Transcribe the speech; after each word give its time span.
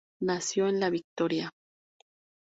Nació 0.23 0.67
en 0.67 0.79
La 0.79 0.89
Victoria. 0.89 1.51